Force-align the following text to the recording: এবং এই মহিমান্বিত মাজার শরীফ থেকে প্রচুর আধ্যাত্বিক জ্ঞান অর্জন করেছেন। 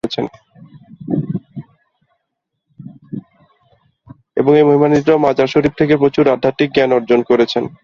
এবং 4.37 4.51
এই 4.55 4.65
মহিমান্বিত 4.65 5.09
মাজার 5.25 5.47
শরীফ 5.47 5.73
থেকে 5.77 5.93
প্রচুর 5.97 6.25
আধ্যাত্বিক 6.27 6.69
জ্ঞান 6.73 6.91
অর্জন 6.93 7.19
করেছেন। 7.23 7.63